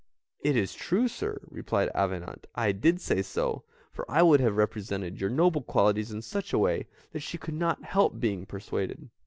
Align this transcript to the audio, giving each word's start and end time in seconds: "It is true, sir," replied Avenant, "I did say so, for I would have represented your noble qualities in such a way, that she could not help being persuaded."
"It 0.39 0.55
is 0.57 0.73
true, 0.73 1.07
sir," 1.07 1.41
replied 1.51 1.91
Avenant, 1.93 2.47
"I 2.55 2.71
did 2.71 2.99
say 2.99 3.21
so, 3.21 3.65
for 3.91 4.03
I 4.09 4.23
would 4.23 4.39
have 4.39 4.55
represented 4.57 5.21
your 5.21 5.29
noble 5.29 5.61
qualities 5.61 6.09
in 6.11 6.23
such 6.23 6.53
a 6.53 6.57
way, 6.57 6.87
that 7.11 7.19
she 7.21 7.37
could 7.37 7.53
not 7.53 7.83
help 7.83 8.19
being 8.19 8.47
persuaded." 8.47 9.11